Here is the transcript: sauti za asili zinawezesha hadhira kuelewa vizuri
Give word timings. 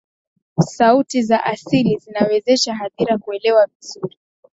sauti 0.61 1.21
za 1.23 1.43
asili 1.43 1.97
zinawezesha 1.97 2.73
hadhira 2.75 3.17
kuelewa 3.17 3.65
vizuri 3.79 4.17